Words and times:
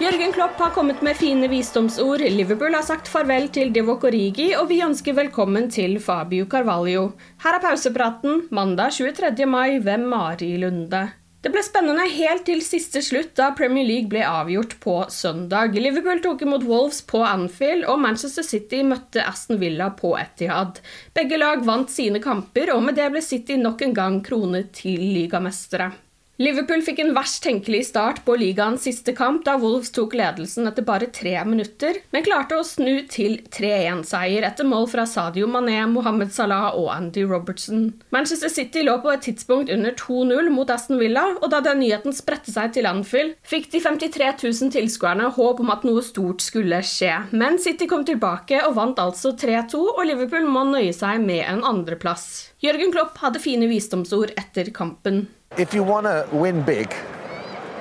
Jørgen 0.00 0.30
Klopp 0.32 0.56
har 0.56 0.70
kommet 0.72 1.02
med 1.04 1.18
fine 1.20 1.44
visdomsord. 1.52 2.22
Liverpool 2.24 2.72
har 2.72 2.86
sagt 2.86 3.08
farvel 3.12 3.50
til 3.52 3.68
Divock 3.74 4.06
Origi, 4.08 4.46
og 4.56 4.70
vi 4.70 4.78
ønsker 4.80 5.12
velkommen 5.12 5.66
til 5.68 5.98
Fabio 6.00 6.46
Carvalho. 6.48 7.10
Her 7.44 7.58
er 7.58 7.60
pausepraten 7.66 8.46
mandag 8.48 8.96
23. 8.96 9.44
mai 9.44 9.76
ved 9.84 10.06
Mari 10.08 10.54
Lunde. 10.62 11.02
Det 11.44 11.52
ble 11.52 11.60
spennende 11.68 12.08
helt 12.16 12.46
til 12.48 12.64
siste 12.64 13.04
slutt 13.04 13.34
da 13.36 13.52
Premier 13.52 13.84
League 13.84 14.08
ble 14.08 14.24
avgjort 14.24 14.78
på 14.80 14.96
søndag. 15.12 15.76
Liverpool 15.76 16.24
tok 16.24 16.48
imot 16.48 16.64
Wolves 16.64 17.04
på 17.04 17.20
Anfield, 17.20 17.84
og 17.84 18.00
Manchester 18.00 18.46
City 18.54 18.80
møtte 18.80 19.20
Aston 19.20 19.60
Villa 19.60 19.92
på 20.00 20.16
Etihad. 20.16 20.80
Begge 21.12 21.44
lag 21.44 21.60
vant 21.68 21.92
sine 21.92 22.24
kamper, 22.24 22.72
og 22.72 22.86
med 22.88 22.96
det 22.96 23.12
ble 23.12 23.20
City 23.20 23.60
nok 23.60 23.84
en 23.84 23.98
gang 24.00 24.22
kronet 24.24 24.72
til 24.80 25.10
ligamestere. 25.12 25.92
Liverpool 26.40 26.80
fikk 26.80 27.02
en 27.02 27.10
verst 27.12 27.42
tenkelig 27.44 27.82
start 27.90 28.22
på 28.24 28.32
ligaens 28.40 28.86
siste 28.86 29.12
kamp 29.12 29.42
da 29.44 29.58
Wolves 29.60 29.90
tok 29.92 30.14
ledelsen 30.16 30.64
etter 30.70 30.86
bare 30.88 31.10
tre 31.12 31.34
minutter, 31.44 31.98
men 32.14 32.24
klarte 32.24 32.56
å 32.56 32.62
snu 32.64 33.02
til 33.12 33.34
3-1-seier 33.52 34.46
etter 34.48 34.64
mål 34.64 34.86
fra 34.88 35.02
Sadio 35.04 35.44
Mané, 35.52 35.82
Mohammed 35.92 36.30
Salah 36.32 36.78
og 36.78 36.86
Andy 36.94 37.26
Robertson. 37.28 37.90
Manchester 38.08 38.48
City 38.48 38.86
lå 38.86 38.94
på 39.02 39.12
et 39.12 39.26
tidspunkt 39.26 39.68
under 39.74 39.92
2-0 40.00 40.48
mot 40.54 40.72
Aston 40.72 40.96
Villa, 41.02 41.26
og 41.42 41.52
da 41.52 41.60
den 41.66 41.82
nyheten 41.82 42.16
spredte 42.16 42.54
seg 42.54 42.72
til 42.72 42.88
Anfield, 42.88 43.34
fikk 43.44 43.68
de 43.74 43.82
53 43.84 44.30
000 44.40 44.72
tilskuerne 44.78 45.28
håp 45.36 45.60
om 45.60 45.74
at 45.74 45.84
noe 45.84 46.00
stort 46.06 46.40
skulle 46.40 46.78
skje. 46.88 47.18
Men 47.36 47.60
City 47.60 47.84
kom 47.90 48.06
tilbake 48.08 48.62
og 48.64 48.78
vant 48.78 49.02
altså 49.04 49.34
3-2, 49.36 49.82
og 49.92 50.00
Liverpool 50.08 50.48
må 50.48 50.64
nøye 50.72 50.96
seg 50.96 51.20
med 51.20 51.44
en 51.44 51.60
andreplass. 51.68 52.54
Jørgen 52.64 52.96
Klopp 52.96 53.20
hadde 53.20 53.44
fine 53.44 53.68
visdomsord 53.68 54.32
etter 54.40 54.72
kampen. 54.72 55.26
If 55.58 55.74
you 55.74 55.82
want 55.82 56.06
to 56.06 56.26
win 56.32 56.62
big, 56.62 56.94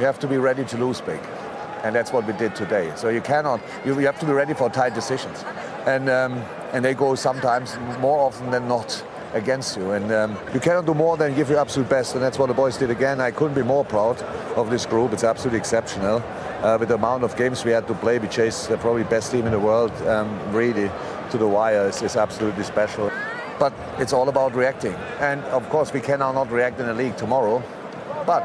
you 0.00 0.04
have 0.04 0.18
to 0.20 0.26
be 0.26 0.36
ready 0.36 0.64
to 0.64 0.76
lose 0.78 1.00
big. 1.00 1.20
And 1.84 1.94
that's 1.94 2.12
what 2.12 2.26
we 2.26 2.32
did 2.32 2.56
today. 2.56 2.90
So 2.96 3.08
you 3.08 3.20
cannot, 3.20 3.60
you, 3.84 3.96
you 4.00 4.06
have 4.06 4.18
to 4.18 4.26
be 4.26 4.32
ready 4.32 4.52
for 4.52 4.68
tight 4.68 4.94
decisions. 4.94 5.44
And, 5.86 6.08
um, 6.08 6.42
and 6.72 6.84
they 6.84 6.94
go 6.94 7.14
sometimes 7.14 7.76
more 8.00 8.18
often 8.18 8.50
than 8.50 8.66
not 8.66 9.04
against 9.32 9.76
you. 9.76 9.92
And 9.92 10.10
um, 10.10 10.36
you 10.52 10.58
cannot 10.58 10.86
do 10.86 10.94
more 10.94 11.16
than 11.16 11.36
give 11.36 11.50
your 11.50 11.60
absolute 11.60 11.88
best. 11.88 12.14
And 12.14 12.24
that's 12.24 12.36
what 12.36 12.46
the 12.46 12.54
boys 12.54 12.78
did 12.78 12.90
again. 12.90 13.20
I 13.20 13.30
couldn't 13.30 13.54
be 13.54 13.62
more 13.62 13.84
proud 13.84 14.20
of 14.56 14.70
this 14.70 14.84
group. 14.84 15.12
It's 15.12 15.22
absolutely 15.22 15.60
exceptional. 15.60 16.20
Uh, 16.62 16.78
with 16.80 16.88
the 16.88 16.96
amount 16.96 17.22
of 17.22 17.36
games 17.36 17.64
we 17.64 17.70
had 17.70 17.86
to 17.86 17.94
play, 17.94 18.18
we 18.18 18.28
chased 18.28 18.70
the 18.70 18.78
probably 18.78 19.04
best 19.04 19.30
team 19.30 19.44
in 19.44 19.52
the 19.52 19.60
world, 19.60 19.92
um, 20.08 20.36
really, 20.52 20.90
to 21.30 21.38
the 21.38 21.46
wire. 21.46 21.86
It's, 21.86 22.02
it's 22.02 22.16
absolutely 22.16 22.64
special. 22.64 23.12
But 23.58 23.72
it's 23.98 24.12
all 24.12 24.28
about 24.28 24.54
reacting. 24.54 24.94
And 25.20 25.42
of 25.44 25.68
course, 25.68 25.92
we 25.92 26.00
cannot 26.00 26.32
not 26.32 26.50
react 26.50 26.80
in 26.80 26.86
the 26.86 26.94
league 26.94 27.16
tomorrow. 27.16 27.62
But 28.26 28.44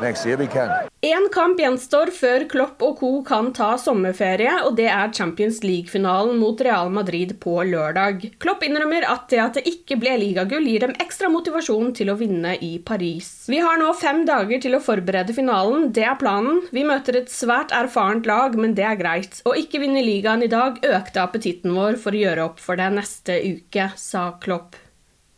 next 0.00 0.24
year 0.24 0.36
we 0.36 0.46
can. 0.46 0.88
Én 1.06 1.28
kamp 1.30 1.60
gjenstår 1.60 2.10
før 2.10 2.44
Klopp 2.50 2.80
og 2.82 2.96
co. 2.98 3.08
kan 3.22 3.52
ta 3.54 3.68
sommerferie, 3.78 4.50
og 4.66 4.74
det 4.78 4.88
er 4.90 5.12
Champions 5.14 5.60
League-finalen 5.62 6.40
mot 6.40 6.58
Real 6.66 6.88
Madrid 6.90 7.36
på 7.38 7.52
lørdag. 7.68 8.24
Klopp 8.42 8.64
innrømmer 8.66 9.04
at 9.06 9.28
det 9.30 9.38
at 9.38 9.58
det 9.60 9.62
ikke 9.70 10.00
ble 10.02 10.16
ligagull, 10.18 10.66
gir 10.66 10.82
dem 10.82 10.96
ekstra 11.04 11.30
motivasjon 11.30 11.92
til 11.94 12.10
å 12.10 12.16
vinne 12.18 12.56
i 12.58 12.72
Paris. 12.82 13.28
Vi 13.46 13.60
har 13.62 13.78
nå 13.78 13.92
fem 14.00 14.24
dager 14.26 14.64
til 14.64 14.74
å 14.74 14.82
forberede 14.82 15.36
finalen, 15.36 15.92
det 15.94 16.08
er 16.08 16.18
planen. 16.18 16.64
Vi 16.74 16.82
møter 16.88 17.20
et 17.20 17.30
svært 17.30 17.76
erfarent 17.76 18.26
lag, 18.26 18.58
men 18.58 18.74
det 18.74 18.88
er 18.88 18.98
greit. 18.98 19.44
Å 19.46 19.54
ikke 19.54 19.84
vinne 19.84 20.02
ligaen 20.02 20.42
i 20.42 20.50
dag 20.50 20.82
økte 20.82 21.22
appetitten 21.22 21.76
vår 21.76 22.00
for 22.02 22.16
å 22.16 22.24
gjøre 22.24 22.48
opp 22.50 22.58
for 22.66 22.82
det 22.82 22.90
neste 22.98 23.38
uke, 23.46 23.92
sa 23.94 24.32
Klopp. 24.42 24.74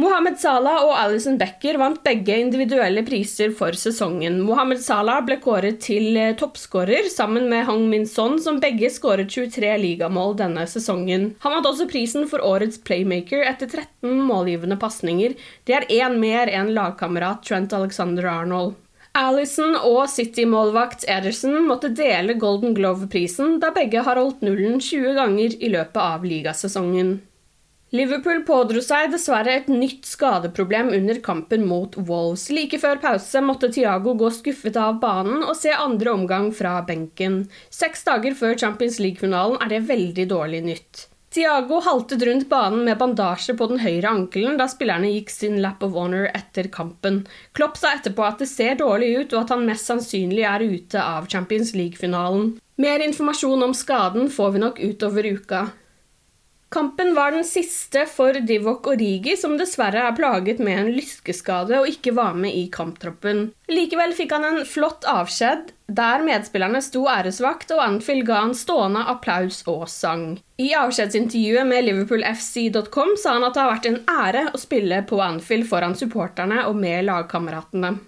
Mohammed 0.00 0.38
Salah 0.40 0.86
og 0.86 0.94
Alison 0.96 1.34
Becker 1.36 1.76
vant 1.76 1.98
begge 2.00 2.38
individuelle 2.40 3.02
priser 3.04 3.50
for 3.52 3.76
sesongen. 3.76 4.38
Mohammed 4.40 4.80
Salah 4.80 5.18
ble 5.26 5.36
kåret 5.42 5.82
til 5.84 6.16
eh, 6.16 6.32
toppskårer 6.40 7.10
sammen 7.12 7.50
med 7.50 7.66
Hang 7.68 7.84
Min 7.90 8.06
Son, 8.08 8.38
som 8.40 8.56
begge 8.62 8.88
skåret 8.90 9.28
23 9.28 9.74
ligamål 9.82 10.32
denne 10.38 10.64
sesongen. 10.70 11.34
Han 11.44 11.56
vant 11.58 11.68
også 11.68 11.86
prisen 11.90 12.24
for 12.30 12.40
årets 12.40 12.80
playmaker 12.80 13.44
etter 13.44 13.68
13 13.68 14.22
målgivende 14.24 14.78
pasninger. 14.80 15.36
Det 15.68 15.76
er 15.76 15.90
én 16.00 16.16
mer 16.22 16.48
enn 16.48 16.72
lagkamerat 16.72 17.44
Trent 17.44 17.76
Alexander 17.76 18.30
Arnold. 18.32 18.78
Alison 19.12 19.76
og 19.76 20.06
City-målvakt 20.08 21.04
Ederson 21.04 21.58
måtte 21.66 21.90
dele 21.92 22.38
Golden 22.40 22.72
Glove-prisen, 22.72 23.58
da 23.60 23.68
begge 23.76 24.00
har 24.06 24.16
holdt 24.16 24.40
nullen 24.40 24.80
20 24.80 25.18
ganger 25.20 25.58
i 25.60 25.68
løpet 25.74 26.00
av 26.00 26.24
ligasesongen. 26.24 27.18
Liverpool 27.92 28.38
pådro 28.48 28.80
seg 28.80 29.10
dessverre 29.12 29.52
et 29.52 29.66
nytt 29.68 30.06
skadeproblem 30.08 30.88
under 30.96 31.18
kampen 31.20 31.66
mot 31.68 31.92
Wolves. 32.08 32.46
Like 32.48 32.78
før 32.80 32.96
pause 33.02 33.42
måtte 33.44 33.68
Thiago 33.74 34.14
gå 34.16 34.30
skuffet 34.32 34.78
av 34.80 34.96
banen 35.02 35.42
og 35.44 35.52
se 35.58 35.74
andre 35.76 36.14
omgang 36.16 36.48
fra 36.56 36.78
benken. 36.88 37.42
Seks 37.68 38.06
dager 38.06 38.32
før 38.38 38.56
Champions 38.62 38.96
League-finalen 38.96 39.60
er 39.60 39.74
det 39.74 39.82
veldig 39.90 40.24
dårlig 40.30 40.62
nytt. 40.70 41.02
Thiago 41.32 41.82
haltet 41.84 42.24
rundt 42.24 42.48
banen 42.48 42.86
med 42.88 42.96
bandasje 43.00 43.58
på 43.60 43.68
den 43.68 43.84
høyre 43.84 44.08
ankelen 44.08 44.56
da 44.60 44.70
spillerne 44.72 45.12
gikk 45.12 45.28
sin 45.32 45.60
lap 45.64 45.84
of 45.84 45.92
honor 45.96 46.30
etter 46.32 46.72
kampen. 46.72 47.22
Klopp 47.52 47.76
sa 47.80 47.92
etterpå 47.98 48.24
at 48.24 48.40
det 48.40 48.48
ser 48.48 48.80
dårlig 48.80 49.12
ut, 49.18 49.36
og 49.36 49.42
at 49.42 49.52
han 49.52 49.68
mest 49.68 49.92
sannsynlig 49.92 50.48
er 50.48 50.64
ute 50.64 51.00
av 51.00 51.28
Champions 51.28 51.76
League-finalen. 51.76 52.54
Mer 52.80 53.04
informasjon 53.04 53.68
om 53.68 53.76
skaden 53.76 54.32
får 54.32 54.56
vi 54.56 54.64
nok 54.64 54.80
utover 54.80 55.32
uka. 55.36 55.64
Kampen 56.72 57.14
var 57.14 57.32
den 57.32 57.44
siste 57.44 58.06
for 58.08 58.32
Divok 58.32 58.86
Origi, 58.88 59.34
som 59.36 59.58
dessverre 59.60 60.06
er 60.08 60.14
plaget 60.16 60.60
med 60.64 60.78
en 60.80 60.86
lyskeskade 60.96 61.76
og 61.82 61.88
ikke 61.90 62.14
var 62.16 62.32
med 62.32 62.56
i 62.56 62.62
kamptroppen. 62.72 63.50
Likevel 63.68 64.14
fikk 64.16 64.32
han 64.32 64.46
en 64.48 64.62
flott 64.64 65.04
avskjed, 65.04 65.74
der 65.92 66.24
medspillerne 66.24 66.80
sto 66.80 67.02
æresvakt 67.12 67.74
og 67.76 67.82
Anfield 67.84 68.24
ga 68.30 68.40
han 68.46 68.56
stående 68.56 69.04
applaus 69.12 69.60
og 69.68 69.84
sang. 69.92 70.38
I 70.56 70.70
avskjedsintervjuet 70.80 71.68
med 71.68 71.90
liverpoolfc.com 71.90 73.18
sa 73.20 73.36
han 73.36 73.44
at 73.44 73.52
det 73.52 73.66
har 73.66 73.74
vært 73.74 73.90
en 73.90 74.00
ære 74.08 74.46
å 74.56 74.62
spille 74.64 75.04
på 75.12 75.20
Anfield 75.20 75.68
foran 75.68 75.98
supporterne 75.98 76.64
og 76.70 76.80
med 76.80 77.04
lagkameratene. 77.10 77.98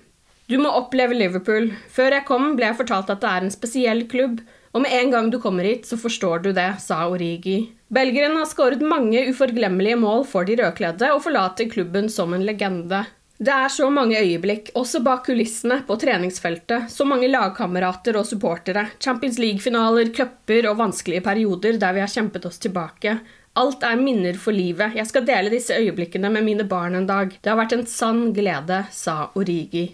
Du 0.48 0.56
må 0.60 0.72
oppleve 0.76 1.16
Liverpool. 1.16 1.70
Før 1.92 2.16
jeg 2.16 2.28
kom, 2.28 2.50
ble 2.56 2.70
jeg 2.70 2.80
fortalt 2.80 3.12
at 3.12 3.20
det 3.20 3.28
er 3.30 3.44
en 3.44 3.52
spesiell 3.52 4.06
klubb, 4.08 4.40
og 4.74 4.82
med 4.82 4.92
en 4.92 5.12
gang 5.12 5.30
du 5.30 5.38
kommer 5.40 5.64
hit, 5.68 5.86
så 5.86 5.96
forstår 6.00 6.42
du 6.44 6.50
det, 6.56 6.66
sa 6.82 7.04
Origi. 7.08 7.60
Belgeren 7.94 8.36
har 8.36 8.48
skåret 8.50 8.80
mange 8.82 9.20
uforglemmelige 9.30 9.96
mål 10.00 10.24
for 10.26 10.46
de 10.48 10.56
rødkledde 10.58 11.12
og 11.14 11.20
forlater 11.22 11.68
klubben 11.70 12.08
som 12.10 12.32
en 12.34 12.42
legende. 12.42 13.04
Det 13.38 13.52
er 13.54 13.70
så 13.70 13.86
mange 13.90 14.18
øyeblikk, 14.18 14.72
også 14.78 15.02
bak 15.04 15.24
kulissene, 15.28 15.80
på 15.86 15.94
treningsfeltet. 16.02 16.90
Så 16.90 17.06
mange 17.06 17.28
lagkamerater 17.30 18.18
og 18.18 18.26
supportere. 18.26 18.86
Champions 18.98 19.38
League-finaler, 19.38 20.10
cuper 20.16 20.70
og 20.70 20.78
vanskelige 20.80 21.22
perioder 21.22 21.78
der 21.78 21.94
vi 21.94 22.02
har 22.02 22.10
kjempet 22.10 22.46
oss 22.50 22.62
tilbake. 22.62 23.18
Alt 23.62 23.86
er 23.86 24.00
minner 24.00 24.38
for 24.42 24.56
livet. 24.56 24.96
Jeg 24.98 25.06
skal 25.10 25.26
dele 25.28 25.52
disse 25.54 25.76
øyeblikkene 25.78 26.32
med 26.34 26.46
mine 26.46 26.66
barn 26.66 26.98
en 26.98 27.06
dag. 27.06 27.36
Det 27.38 27.52
har 27.52 27.60
vært 27.60 27.76
en 27.78 27.86
sann 27.86 28.32
glede, 28.34 28.86
sa 28.90 29.28
Origi. 29.38 29.92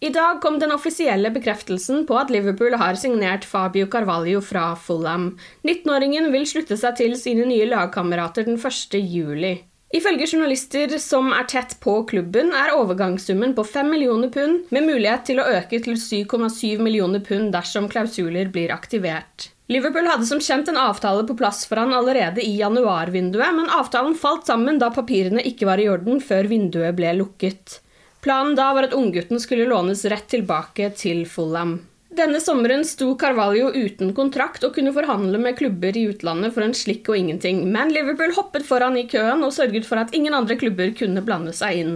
I 0.00 0.08
dag 0.14 0.40
kom 0.40 0.60
den 0.62 0.70
offisielle 0.70 1.30
bekreftelsen 1.34 2.04
på 2.06 2.14
at 2.20 2.28
Liverpool 2.30 2.76
har 2.78 2.94
signert 2.94 3.42
Fabio 3.44 3.88
Carvalho 3.90 4.38
fra 4.46 4.76
Fulham. 4.78 5.32
19-åringen 5.66 6.28
vil 6.30 6.44
slutte 6.46 6.76
seg 6.78 7.00
til 7.00 7.16
sine 7.18 7.48
nye 7.50 7.66
lagkamerater 7.66 8.46
den 8.46 8.60
1. 8.62 8.94
juli. 8.94 9.56
Ifølge 9.90 10.28
journalister 10.30 10.94
som 11.02 11.32
er 11.34 11.48
tett 11.50 11.74
på 11.82 11.96
klubben, 12.06 12.52
er 12.54 12.76
overgangssummen 12.76 13.56
på 13.58 13.64
5 13.66 13.90
millioner 13.90 14.30
pund, 14.30 14.68
med 14.70 14.86
mulighet 14.86 15.26
til 15.32 15.42
å 15.42 15.48
øke 15.56 15.82
til 15.82 15.98
7,7 15.98 16.78
millioner 16.84 17.24
pund 17.24 17.50
dersom 17.56 17.90
klausuler 17.90 18.52
blir 18.54 18.70
aktivert. 18.70 19.48
Liverpool 19.66 20.06
hadde 20.06 20.28
som 20.30 20.38
kjent 20.38 20.70
en 20.70 20.78
avtale 20.78 21.26
på 21.26 21.34
plass 21.42 21.64
for 21.66 21.82
han 21.82 21.96
allerede 21.96 22.44
i 22.44 22.54
januarvinduet, 22.60 23.50
men 23.58 23.74
avtalen 23.80 24.14
falt 24.14 24.46
sammen 24.46 24.78
da 24.78 24.92
papirene 24.94 25.42
ikke 25.42 25.66
var 25.66 25.82
i 25.82 25.90
orden 25.90 26.22
før 26.22 26.46
vinduet 26.54 26.94
ble 26.94 27.16
lukket. 27.18 27.80
Planen 28.20 28.56
da 28.58 28.72
var 28.74 28.88
at 28.88 28.96
unggutten 28.96 29.40
skulle 29.40 29.68
lånes 29.70 30.04
rett 30.04 30.26
tilbake 30.28 30.90
til 30.98 31.22
Fulham. 31.26 31.78
Denne 32.18 32.40
sommeren 32.40 32.82
sto 32.88 33.12
Carvalho 33.20 33.68
uten 33.70 34.10
kontrakt 34.16 34.64
og 34.66 34.72
kunne 34.74 34.94
forhandle 34.96 35.38
med 35.38 35.58
klubber 35.58 35.94
i 35.94 36.06
utlandet 36.10 36.54
for 36.56 36.64
en 36.64 36.74
slikk 36.74 37.10
og 37.12 37.18
ingenting, 37.20 37.60
men 37.70 37.92
Liverpool 37.94 38.32
hoppet 38.34 38.66
foran 38.66 38.96
i 38.98 39.04
køen 39.06 39.44
og 39.46 39.52
sørget 39.54 39.86
for 39.86 40.00
at 40.02 40.10
ingen 40.16 40.34
andre 40.34 40.56
klubber 40.58 40.90
kunne 40.98 41.22
blande 41.22 41.54
seg 41.54 41.78
inn. 41.84 41.94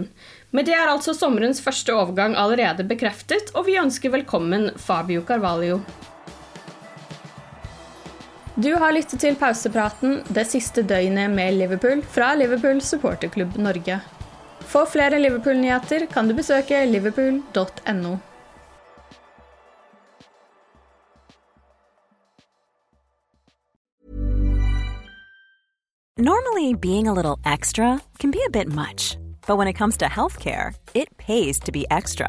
Med 0.52 0.68
det 0.68 0.76
er 0.76 0.92
altså 0.92 1.16
sommerens 1.16 1.64
første 1.64 1.96
overgang 1.96 2.36
allerede 2.38 2.86
bekreftet, 2.86 3.50
og 3.56 3.66
vi 3.66 3.80
ønsker 3.80 4.14
velkommen 4.14 4.70
Fabio 4.76 5.24
Carvalho. 5.26 5.80
Du 8.54 8.74
har 8.76 8.92
lyttet 8.92 9.24
til 9.24 9.34
pausepraten 9.40 10.20
det 10.28 10.44
siste 10.52 10.84
døgnet 10.84 11.32
med 11.32 11.56
Liverpool 11.56 12.04
fra 12.14 12.34
Liverpool 12.36 12.84
supporterklubb 12.84 13.56
Norge. 13.56 14.02
For 14.66 14.86
flere 14.86 15.18
Liverpool-nyheter 15.18 16.06
kan 16.06 16.28
du 16.28 16.34
besøke 16.34 16.84
liverpool.no. 16.86 18.18
Normally, 26.18 26.74
being 26.74 27.08
a 27.08 27.12
little 27.12 27.38
extra 27.44 28.00
can 28.18 28.30
be 28.30 28.42
a 28.46 28.50
bit 28.50 28.68
much, 28.68 29.16
but 29.46 29.56
when 29.56 29.66
it 29.66 29.72
comes 29.72 29.96
to 29.96 30.04
healthcare, 30.06 30.74
it 30.94 31.16
pays 31.16 31.58
to 31.60 31.72
be 31.72 31.84
extra. 31.90 32.28